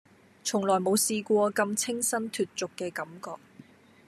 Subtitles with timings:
[0.43, 3.35] 從來冇試過咁清新脫俗嘅感覺